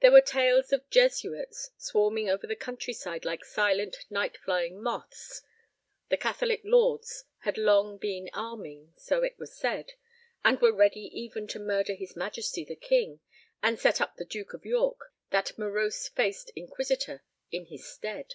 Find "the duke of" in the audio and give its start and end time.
14.16-14.66